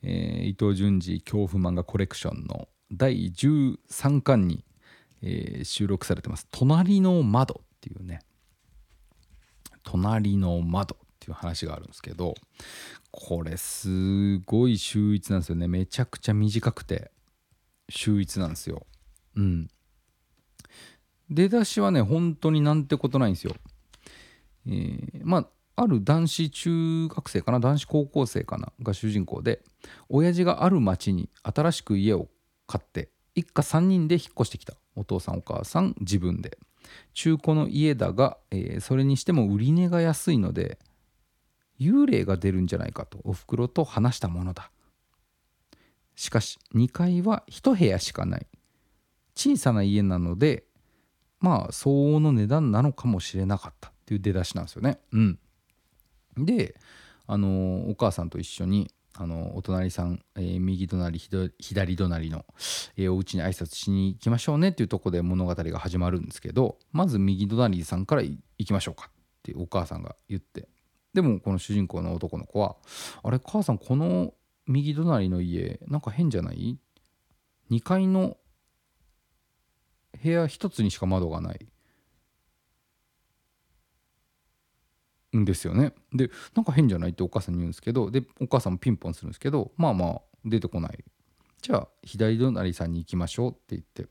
[0.03, 4.65] えー、伊藤潤二恐怖漫画コレクションの第13巻に、
[5.23, 8.21] えー、収録されてます「隣の窓」っていうね
[9.83, 12.35] 「隣の窓」っていう話があるんですけど
[13.17, 15.69] これすごい秀逸なんですよね。
[15.69, 17.13] めちゃくちゃ短くて。
[17.89, 18.87] 秀逸なんですよ。
[19.37, 19.69] うん。
[21.31, 23.55] 出だしはね本当になんてことないんですよ。
[24.67, 25.39] えー、ま
[25.77, 29.63] あある男子中学生かな男子高校生かなが主人公で
[30.09, 32.29] 親父がある町に新しく家を
[32.67, 34.75] 買って一家3人で引っ越してきた。
[34.97, 36.59] お父さんお母さん自分で。
[37.13, 40.79] 中古の家だが、えーそれにしても売り値が安いので
[41.81, 44.71] 幽霊が出るんじゃないかとおふくろと話したものだ。
[46.17, 48.47] しかし2階は1部屋しかない。
[49.35, 50.65] 小さな家なので
[51.41, 53.89] まあ相応の値段なのかもしれなかった。
[53.89, 54.99] っていう出だしなんですよね。
[55.13, 55.39] うん。
[56.37, 56.77] で
[57.27, 62.45] あのお母さんと一緒にあのお隣さん、えー右隣左隣の、
[62.97, 64.71] えーお家に挨拶しに行きましょうね。
[64.71, 69.09] っていうとこで物語が始まるんですけどまず右隣さんから行きましょうか。
[69.09, 70.69] ってお母さんが言って。
[71.15, 72.77] でもこの主人公の男の子は
[73.23, 74.35] 「あれ母さんこの
[74.67, 76.79] 右隣の家なんか変じゃない
[77.71, 78.37] ?2 階の
[80.23, 81.67] 部屋一つにしか窓がない
[85.37, 85.93] んですよね。
[86.13, 91.05] でなんか変じゃないってお母さんに言うんですけどでお母さんもピンポンするんですけどまあまあ出てこない
[91.61, 94.07] じゃあ左隣さんに行きましょうって言って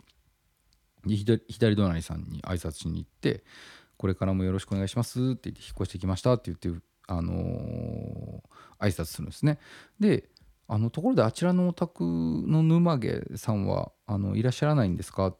[1.06, 3.44] 左左隣さんに挨拶しに行って
[3.98, 9.60] 「これからもよろしくお願いします」って言って「引っ越してきました」って言ってあのー挨拶するんですね。
[10.00, 10.30] で
[10.68, 15.36] あのところであちらのお宅の沼毛さんはあのいらっしゃらないんですか？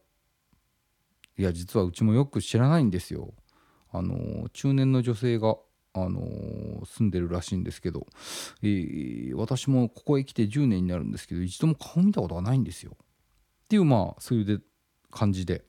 [1.36, 3.34] いや実はうちもよく知らないんですよ。
[3.92, 5.56] あの中年の女性が
[5.92, 6.20] あの
[6.86, 8.06] 住んでるらしいんですけど、
[8.62, 12.96] えー私もここへ来て10年になるんですけど一度も顔見たことがないんですよ。
[12.96, 14.58] っていうまあそういうで
[15.10, 15.64] 感じで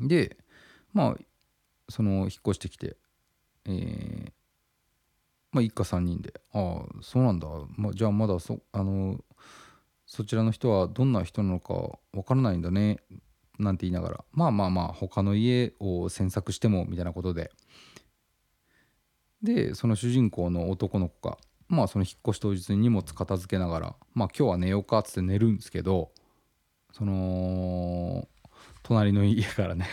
[0.00, 0.38] で
[0.94, 1.16] まあ
[1.90, 2.96] その引っ越してきて、
[3.66, 4.32] えー
[5.52, 9.22] まあ一家3人で「ああそうなんだ、まあ、じゃあまだそあの
[10.06, 11.74] そちらの人はどんな人なのか
[12.12, 13.00] わからないんだね」
[13.58, 14.24] なんて言いながら。
[14.32, 17.50] まあまあまあ他の家を詮索してもみたいなことで。
[19.42, 26.10] でその主人公の男の子がまあその引っ越し当日に荷物片付けながらまあ今日は寝ようかっつって寝るんですけど
[26.92, 28.28] その
[28.82, 29.86] 隣の家からね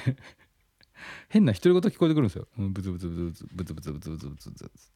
[1.30, 2.48] 変な独り言聞こえてくるんですよ。
[2.58, 4.92] ブツブツブツブツブツブツブツブツブツブツ。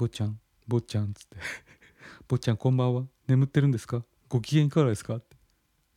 [0.00, 1.36] 坊ちゃん坊ちゃんっつって
[2.26, 4.02] 「坊ちゃん こんばんは眠ってるんですか？
[4.30, 5.36] ご機嫌いかがですか?」って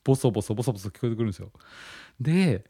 [0.03, 1.53] ボソボソボソボソ聞こえてくるんですよ。
[2.19, 2.69] で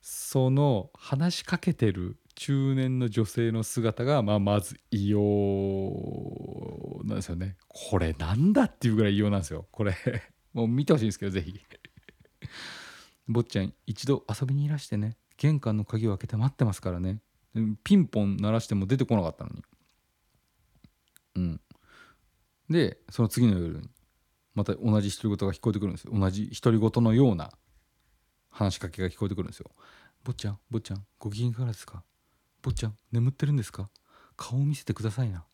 [0.00, 7.56] その話しかけてる中年の女性の姿が、まあ、まず異様なんですよね。
[7.68, 9.68] これなんだっていうぐらい異様なんですよ。
[9.70, 9.94] これ
[10.52, 11.60] もう見てほしいんですけどぜひ。
[13.28, 17.20] 坊ちゃん一度遊びにいらしてね玄関の鍵を開けて待ってますからね
[17.84, 19.62] ピンポン鳴らしても出てこなかったのに
[21.34, 21.60] うん。
[22.70, 23.90] でその次の夜に
[24.54, 26.12] また同じ独り言が聞こえてくるんですよ。
[26.14, 27.50] 同じ独り言のような
[28.50, 29.70] 話しかけが聞こえてくるんですよ。
[30.22, 32.02] 坊ちゃん坊ちゃんご機嫌いかがですか？
[32.62, 33.90] 坊ちゃん眠ってるんですか？
[34.36, 35.44] 顔を見せてくださいな。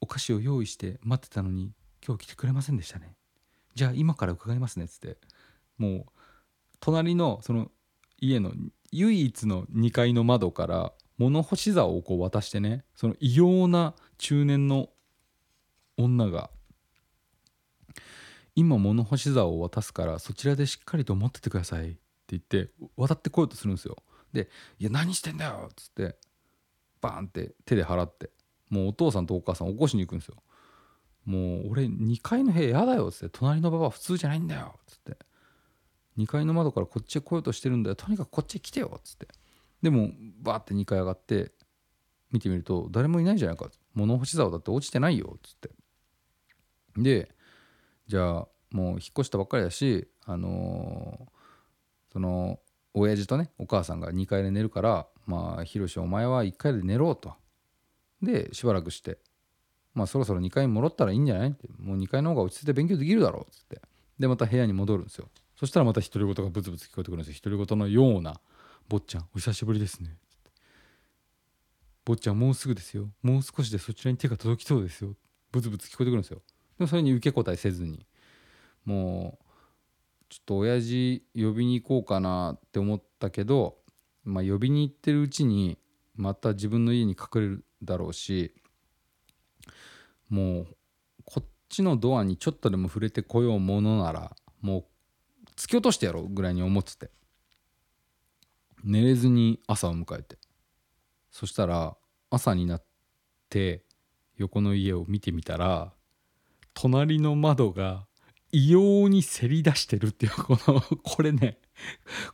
[0.00, 1.72] お菓子を用意して待ってたのに
[2.06, 3.16] 今日来てくれませんでしたね。
[3.74, 5.18] じゃあ今から伺いますねっつって。
[5.76, 6.04] もう
[6.80, 7.70] 隣のその
[8.20, 8.52] 家の
[8.92, 14.90] 唯一の2階の窓から物干し竿をこう渡してねその異様な中年の
[15.96, 16.50] 女が
[18.56, 24.02] 「今物干し竿を渡すからそちらでしっかりと持っててください」って言って渡ってこようとするんですよ。
[24.32, 24.48] で
[24.78, 26.16] 「いや何してんだよ」っつって
[27.00, 28.30] バーンって手で払って
[28.70, 30.42] もうお父さんとお母さん起こしに行くんですよ。
[31.24, 35.16] もう俺2階の部屋やだよっつって隣の馬場は普通じゃないんだよっつって
[36.18, 39.28] 2階の窓からこっちへ来ようとしてるんだよとにかくこっちへ来てよっつって
[39.82, 40.10] でも
[40.42, 41.52] バーって2階上がって
[42.30, 45.70] 見てみると誰もいないじゃないか物干し竿だって落ちてないよっつって。
[46.96, 47.30] で
[48.06, 51.34] じゃあもう引っ越したばっかりだしあのー
[52.12, 52.60] その
[52.96, 57.34] 親父とねお母さんが2階で寝るからまあひろしお前は1階で寝ろと。
[58.22, 59.18] でしばらくして
[59.94, 61.48] まあそろそろ2階に戻ったらいいんじゃない？
[61.48, 61.68] って。
[61.80, 63.82] もう2階の方が落ち着いて勉強できるだろうっつって。
[64.18, 65.28] でまた部屋に戻るんですよ。
[65.58, 67.40] そしたらまた独り言がブツブツ聞こえてくるんですよ。
[67.42, 68.40] 独り言のような
[68.88, 70.16] 「坊ちゃんお久しぶりですね」
[72.04, 73.08] 坊ちゃんもうすぐですよ。
[73.22, 75.14] もう少しでそちらに手が届きそうですよ。
[75.52, 76.42] ブツブツ聞こえてくるんですよ。
[76.78, 78.06] でもそれに受け答えせずに。
[78.84, 79.44] もう
[80.28, 83.78] ちょっと親父呼びに行こうかなって思ったけど
[84.24, 85.78] まあ呼びに行ってるうちに
[86.16, 88.54] また自分の家に隠れるだろうし
[90.28, 90.66] もう
[91.24, 94.84] こっちのドアにちょっとでも触れてこようものならもう
[95.56, 97.10] 突き落としてやろうぐらいに思ってて。
[98.84, 100.36] 寝れずに朝を迎えて。
[101.34, 101.96] そしたら
[102.30, 102.84] 朝になっ
[103.50, 103.82] て
[104.36, 105.92] 横の家を見てみたら
[106.74, 108.06] 隣の窓が
[108.52, 111.58] 異様にせり出してるっていうこの これね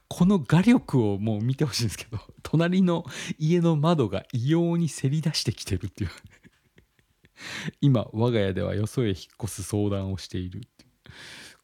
[0.06, 3.06] この画力をもう見てほしいんですけど隣の
[3.38, 6.10] 家の窓が異様にせり出してきてるっていう。
[7.80, 10.60] 今我が家ではよそへ引っ越す相談をしている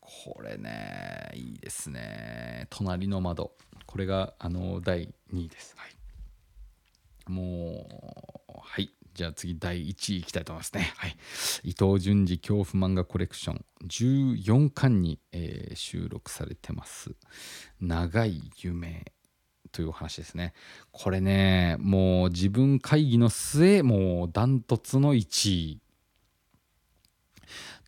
[0.01, 2.67] これねいいですね。
[2.71, 3.55] 隣の窓。
[3.85, 5.75] これがあの第2位です。
[5.77, 5.96] はい。
[7.27, 10.93] もうはいじゃあ次第1位いきたいと思いますね。
[10.97, 11.17] はい。
[11.65, 17.17] 伊藤潤二恐怖漫画コレクション14巻に、えー、収録されてます。
[17.81, 19.11] 長い夢
[19.73, 20.53] というお話ですね。
[20.93, 25.81] これね、もう自分会議の末、もうダントツの1位。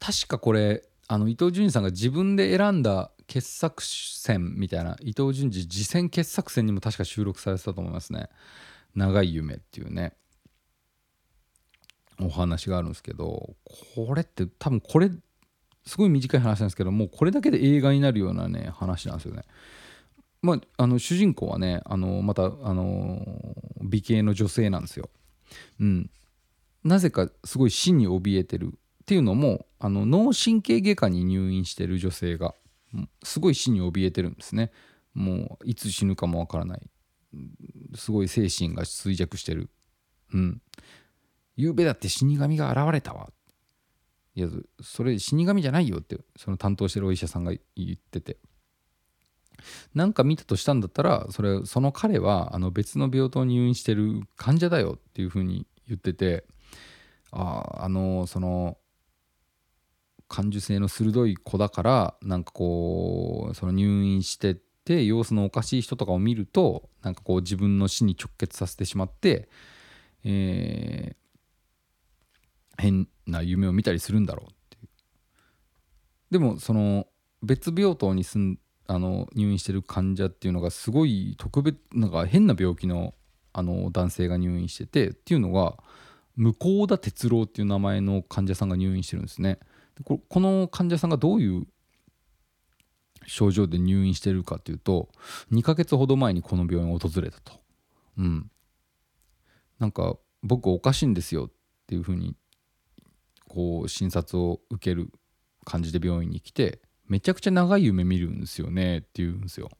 [0.00, 8.30] 確かこれ、あの伊藤潤二さんが自分で選んだ傑作選みたいな伊藤潤二次戦傑作選にも確か収録されてたと思いますね。
[8.98, 10.12] 長い夢っていうね。
[12.20, 13.54] お話があるんですけど
[13.94, 15.08] これって多分これ
[15.86, 19.44] すごい短い話なんですけどもうこれだけで映画になるようなね話なんですよね。
[20.42, 23.24] まあ、あの主人公はねあのまたあの
[23.82, 25.10] 美形の女性なんですよ。
[25.80, 26.10] うん、
[26.84, 32.54] なぜかすごい死に怯えてるっていうのもあの脳神経外科に入院してる女性が
[33.22, 34.72] すごい死に怯えてるんですね。
[35.14, 36.82] もういつ死ぬかもわからない
[37.94, 39.70] すごい精神が衰弱してる。
[40.32, 40.62] うん、
[41.56, 43.30] ゆうべだって死神が現れたわ。
[44.34, 44.48] いや、
[44.82, 48.38] それ死神じゃないよって、その担当してるお医者さんが言ってて。
[49.92, 56.44] なんか見たとしたんだったら、それ、その彼は、あの別の病棟に入院してる患者だよっていうふうに言ってて、
[57.32, 57.42] あ
[57.80, 58.78] あ、あの、その、
[60.28, 64.56] 感受性の鋭い子だからなんかこうその入院してっ
[64.88, 69.50] て様子のおかしい人とかを見るとなんかこう自分の死に直結させてしまって、
[70.24, 71.14] え
[72.78, 74.88] 変な夢を見たりするんだろうっていう。
[76.30, 77.06] でもその
[77.42, 83.14] 別病棟に住んあの入院してる患者っていうのがすごい特別なんか変な病気の
[83.52, 85.76] あの男性が入院しててっていうのが
[86.36, 89.58] 向田哲郎っていう名前の患者さんが入院してるんですね。
[90.04, 91.66] この患者さんがどういう
[93.28, 95.08] 症状で入院してるかっていうと
[95.52, 97.52] 2ヶ月ほど前にこの病院を訪れたと。
[98.18, 98.50] うん。
[99.78, 101.50] なんか僕おかしいんですよっ
[101.86, 102.34] ていうふうに
[103.46, 105.12] こう診察を受ける
[105.64, 109.70] 感じで病院に来てめちゃくちゃ長い夢見るんですよねって言うんですよ。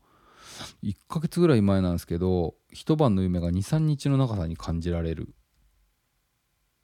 [0.82, 5.34] 1ヶ月ぐらい前なんですけど一晩の夢が23日の長さに感じられる。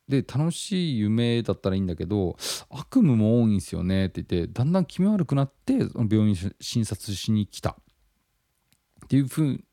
[0.08, 2.36] で楽しい夢だったらいいんだけど
[2.68, 7.70] 悪夢も多いんですよねって言ってだんだん気味悪くなって病院診察しに来た。
[9.04, 9.64] っていうふう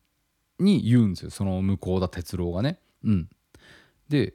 [0.60, 2.80] に言うんですよその向田哲郎がね。
[3.04, 3.30] うん。
[4.10, 4.34] で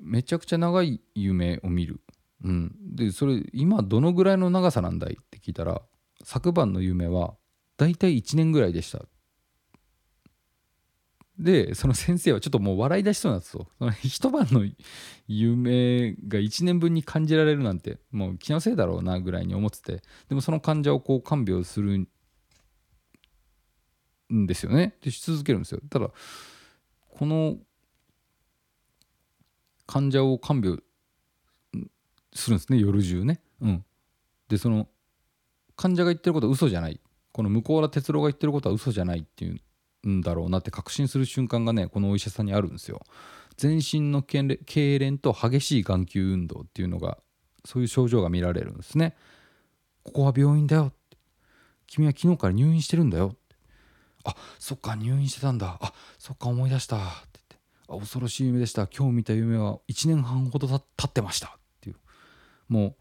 [0.00, 2.00] めちゃくちゃ長い夢を見る。
[2.44, 5.14] うん、でそれ今どのぐらいの長さなんだい？
[5.14, 5.80] って聞いたら
[6.22, 7.34] 昨晩の夢は
[7.78, 9.02] だいたい1年ぐらいでした。
[11.38, 14.66] でその先生はちょっともう笑い出しそうになんですよその 一晩の
[15.28, 20.02] 夢が1年分に感じられるなんてもう気のせいだろうなぐらいに思ってて。
[20.28, 22.08] でもその患者をこう看病する
[24.32, 24.96] んですよね。
[25.02, 25.80] でし続けるんですよ。
[25.90, 26.10] ただ
[27.10, 27.58] この
[29.86, 30.80] 患者を看病
[32.32, 32.78] するんですね。
[32.78, 33.42] 夜中ね。
[33.60, 33.84] うん、
[34.48, 34.88] でその
[35.76, 37.00] 患者が言ってることは嘘じゃない。
[37.32, 39.60] この向田哲郎が言ってることは嘘じゃないっていう
[40.08, 43.02] んだろうなって確信する瞬間がねこのお医者さんにあるんですよ。
[43.56, 44.58] 全身の痙
[44.98, 47.18] 攣と激しい眼球運動っていうのが
[47.64, 49.16] そういう症状が見られるんですね。
[50.04, 50.92] ここは病院だよ
[51.86, 53.34] 君は昨日から入院してるんだよ
[54.24, 55.78] あそっか入院してたんだ。
[55.80, 57.56] あそっか思い出したって言って。
[57.88, 58.88] あ恐ろしい夢でした。
[58.88, 61.96] 今日見た夢は1年半ほど経ってましたっていう。
[62.68, 62.96] もう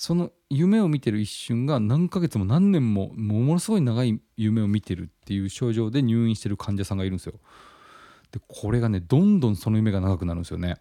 [0.00, 7.34] その夢を見てる一瞬が何ヶ月も何年もものすごい長い夢を見てるっていう症状で入院してる患者さんがいるんですよ。
[8.32, 10.78] でこれがねどんどんその夢が長くなるんですよね。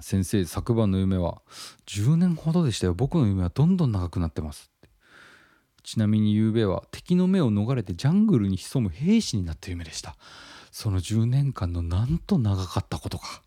[0.00, 1.40] 先生昨晩の夢は
[1.86, 2.92] 10年ほどでしたよ。
[2.92, 4.70] 僕の夢はどんどん長くなってます
[5.82, 10.14] ちなみに昨べは敵の目を逃れてジャングルに潜む兵士になった夢でした。
[10.70, 13.40] その10年間のなんと長かったことか。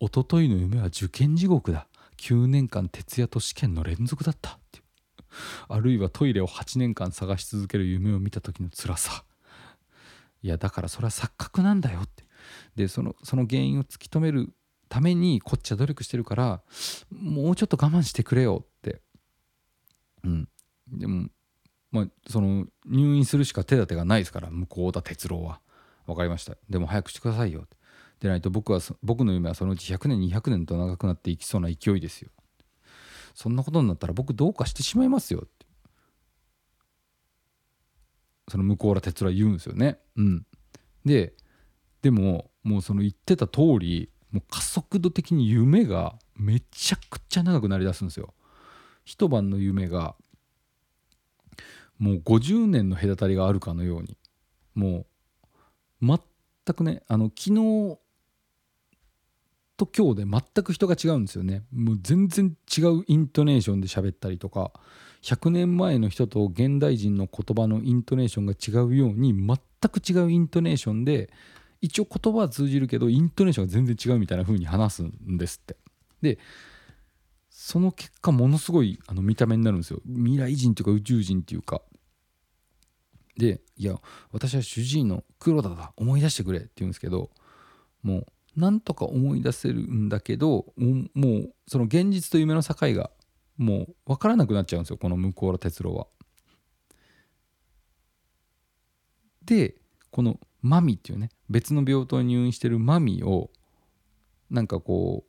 [0.00, 1.86] 一昨日の夢は受験地獄だ。
[2.22, 4.80] 9年間徹夜と試験の連続だったって
[5.68, 9.24] あるいはトイレを8年間探し続ける夢を見た時の辛さ。
[10.42, 12.24] いやだからそれは錯覚なんだよって。
[12.76, 14.52] でそのその原因を突き止める
[14.88, 16.62] ためにこっちは努力してるから
[17.10, 19.00] もうちょっと我慢してくれよって。
[20.22, 20.48] うん。
[20.92, 21.28] でも
[21.90, 25.60] まあその入院するしか手立てがないですから向田哲郎は。
[26.06, 26.56] 分かりました。
[26.68, 27.76] でも早くしてくださいよって。
[28.22, 32.30] でないと僕は僕の夢はそのうち100年200年と長くなっていきそうな勢いですよ
[33.34, 35.66] そんなことになったら僕どうかしてしまいますよって
[38.48, 39.98] その向田哲郎言うんですよね。
[40.16, 40.46] うん、
[41.04, 41.32] で
[42.02, 48.34] でももうその言ってた通りもう加速度的に夢がめちゃくちゃ長くなりだすんですよ。
[49.04, 50.16] 一晩の夢が
[51.98, 54.16] もう50年の隔たりがあるかのように
[54.74, 55.06] も
[56.02, 57.98] う全くねあの昨日
[59.76, 61.62] と今日で全く人が違うんですよね。
[61.72, 64.72] もう全然違うイントネーションで喋ったりとか
[65.22, 69.58] 100年前の人と現代人の言葉のイントネーションが違うように全
[69.90, 71.30] く違うイントネーションで
[71.80, 75.76] 一応言葉は通じるけどイントネーションが全然違うみたいな風に話すんですって。
[76.20, 76.38] で
[77.50, 80.00] その結果ものすごいあの見た目になるんですよ。
[80.06, 81.82] 未来人というか宇宙人っていうか。
[83.36, 84.00] で「いや
[84.30, 87.30] 私は主治医の黒田だ思い出してくれ」って言うんですけど
[88.02, 88.26] もう
[88.56, 90.66] なんとか思い出せるんだけど
[91.14, 93.10] もうその現実と夢の境が
[93.56, 96.06] もう分からなくなっちゃうんですよこの向田哲郎は。
[99.44, 99.76] で
[100.10, 103.50] このマミっていうね別の病棟に入院してるマミを
[104.50, 105.24] なんかこ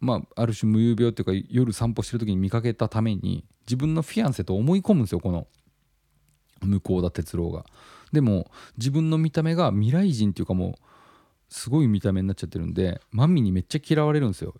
[0.00, 5.46] うまあある種無遊病っていうか夜散歩してる時に見かけたために自分のフィアンセと思い込むんですよこの
[6.60, 7.64] 向田哲郎が。
[8.12, 10.74] でも自分の見た目が未来人っていうかもう
[11.52, 14.54] すごい見た目になっちゃってるんでマミにめっちゃ嫌われるんですよ。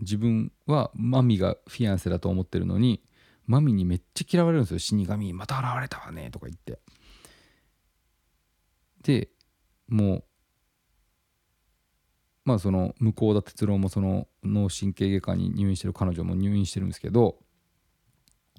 [0.00, 3.02] 自分はマミがフィアンセだと思ってるのに
[3.46, 6.78] マミにめっちゃ嫌われるんですよ死神また現れたわねとか言って
[9.02, 9.28] で
[9.88, 10.24] もう
[12.44, 17.36] まあその向田哲郎もその脳神経外科に入院してる彼女も入院してるんですけど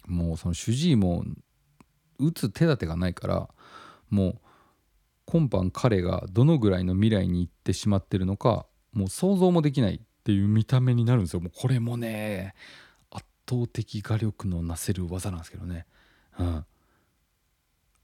[0.06, 1.24] もうその主治医も
[2.20, 3.50] 打つ手立てがないから
[4.10, 4.42] もう
[5.30, 11.40] 今般彼がどのぐらいの未来に行ってしまってるのかもう想像もできないっていう見た目になるんですよ。
[11.40, 12.56] もうこれもね
[13.12, 15.86] 圧倒的画力のなせる技なんですけどね、
[16.40, 16.66] うん、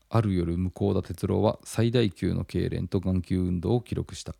[0.08, 4.36] ある夜向田哲郎は最大級の痙攣と眼球運動を記録した。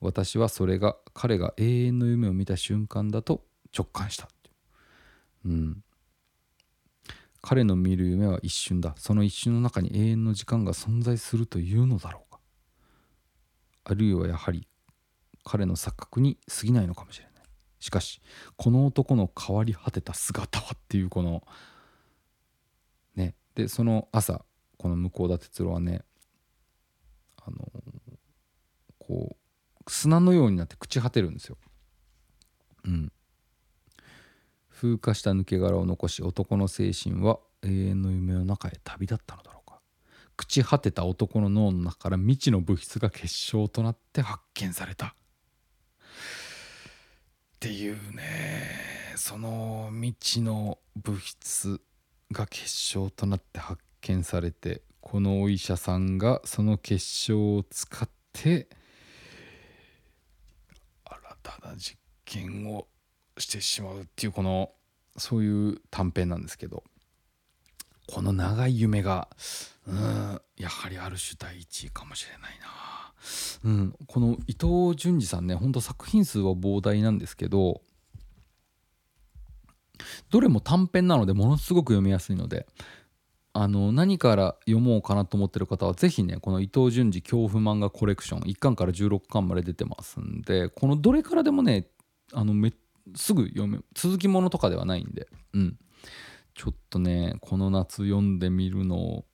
[0.00, 4.28] 私はそれが彼が永遠の夢を見た瞬間だと直感した
[5.44, 5.82] うん。
[7.48, 8.96] 彼の見る夢は一瞬だ。
[8.98, 12.40] その一瞬の中に永遠の時間が存在するというのだろうか。
[13.84, 14.66] あるいはやはり
[15.44, 17.34] 彼の錯覚に過ぎないのかもしれない。
[17.78, 18.20] しかし
[18.56, 21.46] この男の変わり果てた姿はっていうこの
[23.14, 23.36] ね。
[23.54, 24.44] でその朝
[24.76, 26.02] この向田哲郎はね
[27.36, 27.58] あの
[28.98, 29.36] こ
[29.86, 31.58] う砂のようになって朽ち果てるんですよ。
[32.86, 33.12] うん。
[34.76, 39.80] 風化した抜け殻を残し男の精神は永遠の夢の中へ旅立ったのだろうか。
[40.36, 45.06] 朽ち果てた男の脳の中から未知の物質が結晶となって発見された。
[45.06, 45.12] っ
[47.58, 51.80] ていうねその未知の物質
[52.30, 58.68] が結晶となって発見されてこのお医者さんがその結晶を使って
[61.04, 62.88] 新たな実験を
[63.38, 64.70] してしまうっていうこの
[65.16, 66.84] そういう短編なんですけど
[68.06, 69.28] この長い夢が
[69.86, 72.66] うんやはりある種第一位かもしれないな。
[73.64, 77.80] うん、この伊藤潤二さんねほんと作品数は膨大なんですけど
[80.30, 82.66] どれも短編なのでものすごく読みやすいので
[83.52, 91.88] あの何から読もうかなと思ってる方は是非ねこの伊藤潤二恐怖漫画コレクション1巻から16巻まで出てますんでこのどれからでもね
[92.32, 92.72] あのめ
[93.14, 95.78] すぐ読め続きものとかではないんで、うん、
[96.54, 99.24] ちょっとねこの夏読んでみるのを、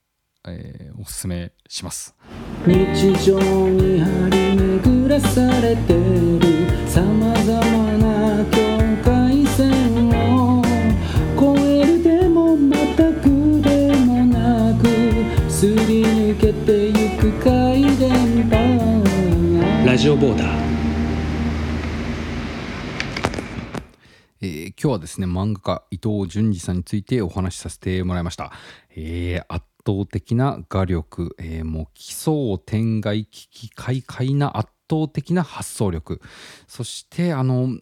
[0.47, 2.15] えー、おすすめします。
[2.67, 6.41] 日常に張り巡らされてる
[6.89, 8.59] さまざまな境
[9.03, 10.63] 界線を
[11.37, 14.87] 越えるでもまたくでもなく
[15.51, 20.72] すり抜けてゆく回電波ラジオボーダー
[24.83, 28.51] 今日はですね漫画家伊藤潤二さんについてお話しさせてもらいました、
[28.97, 36.21] えー、圧倒的な画力、えー、もう奇想天外危機快快な圧倒的な発想力。
[36.67, 37.79] そしてあの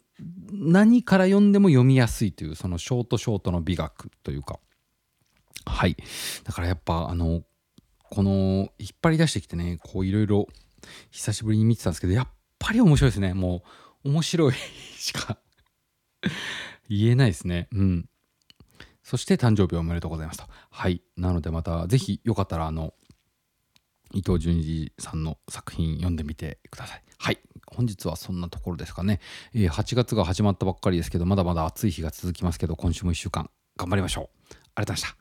[0.52, 4.58] 何から読んでも読みやすいというそのショートショートの美学というか。
[5.64, 5.96] はい。
[6.44, 7.42] だからやっぱあの
[8.10, 10.48] この引っ張り出してきてねこういろいろ
[11.10, 12.28] 久しぶりに見てたんですけどやっ
[12.58, 13.32] ぱり面白いですね。
[13.32, 13.62] も
[14.04, 14.54] う面白い
[14.98, 15.38] しか
[16.90, 17.68] 言えないですね。
[17.72, 18.08] うん。
[19.02, 20.44] そして誕生日おめでとうございますと。
[20.70, 21.02] はい。
[21.16, 22.92] なのでまたぜひよかったらあの
[24.12, 27.02] 伊藤淳二さんの作品読んでみてください。
[27.18, 27.38] はい。
[27.66, 29.20] 本日はそんなところですかね。
[29.54, 34.24] えー、8月が始まったばっかりですけど、まだまだ暑い日が続きますけど、今週も1週間頑張りましょう。
[34.74, 35.19] ありがとうございました。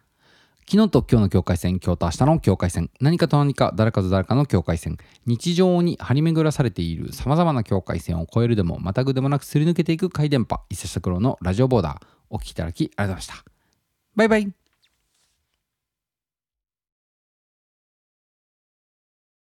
[0.72, 5.00] 昨日と今日の境界線今日と明日の境界線何かと何か誰かと誰かの境界線。
[5.26, 13.52] 日常に張り巡らされている様々な境界線を越えるでもまたぐでもなくすり抜けていく回電波伊勢下黒のラジオボーダーお聴きいただきありがとうございました。
[14.16, 14.69] バイバイ。